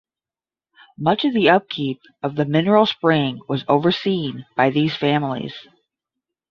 Much 0.97 1.25
of 1.25 1.33
the 1.35 1.47
upkeep 1.47 1.99
of 2.23 2.35
the 2.35 2.43
mineral 2.43 2.87
spring 2.87 3.39
was 3.47 3.63
overseen 3.67 4.47
by 4.55 4.71
these 4.71 4.95
families. 4.95 5.53